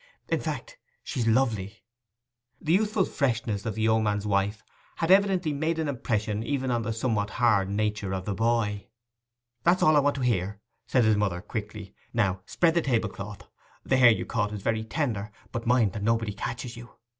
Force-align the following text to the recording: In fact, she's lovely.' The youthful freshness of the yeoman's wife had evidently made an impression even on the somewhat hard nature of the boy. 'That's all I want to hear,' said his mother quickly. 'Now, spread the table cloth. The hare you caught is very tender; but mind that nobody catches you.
In 0.29 0.39
fact, 0.39 0.79
she's 1.03 1.27
lovely.' 1.27 1.83
The 2.59 2.73
youthful 2.73 3.05
freshness 3.05 3.67
of 3.67 3.75
the 3.75 3.83
yeoman's 3.83 4.25
wife 4.25 4.63
had 4.95 5.11
evidently 5.11 5.53
made 5.53 5.77
an 5.77 5.87
impression 5.87 6.41
even 6.41 6.71
on 6.71 6.81
the 6.81 6.91
somewhat 6.91 7.29
hard 7.29 7.69
nature 7.69 8.11
of 8.11 8.25
the 8.25 8.33
boy. 8.33 8.87
'That's 9.63 9.83
all 9.83 9.95
I 9.95 9.99
want 9.99 10.15
to 10.15 10.21
hear,' 10.23 10.59
said 10.87 11.03
his 11.05 11.17
mother 11.17 11.39
quickly. 11.39 11.93
'Now, 12.15 12.41
spread 12.47 12.73
the 12.73 12.81
table 12.81 13.09
cloth. 13.09 13.47
The 13.85 13.97
hare 13.97 14.09
you 14.09 14.25
caught 14.25 14.51
is 14.51 14.63
very 14.63 14.83
tender; 14.83 15.31
but 15.51 15.67
mind 15.67 15.93
that 15.93 16.01
nobody 16.01 16.33
catches 16.33 16.75
you. 16.75 16.89